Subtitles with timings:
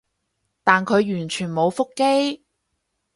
[0.63, 2.43] 但佢完全冇覆機